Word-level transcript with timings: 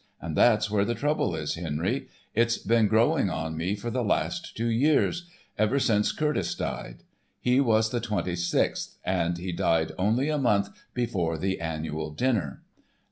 And 0.19 0.35
that's 0.35 0.71
where 0.71 0.83
the 0.83 0.95
trouble 0.95 1.35
is, 1.35 1.53
Henry. 1.53 2.07
It's 2.33 2.57
been 2.57 2.87
growing 2.87 3.29
on 3.29 3.55
me 3.55 3.75
for 3.75 3.91
the 3.91 4.03
last 4.03 4.57
two 4.57 4.65
years—ever 4.71 5.77
since 5.77 6.11
Curtice 6.11 6.55
died. 6.55 7.03
He 7.39 7.61
was 7.61 7.91
the 7.91 7.99
twenty 8.01 8.35
sixth. 8.35 8.97
And 9.03 9.37
he 9.37 9.51
died 9.51 9.91
only 9.99 10.27
a 10.29 10.39
month 10.39 10.69
before 10.95 11.37
the 11.37 11.59
Annual 11.61 12.09
Dinner. 12.15 12.63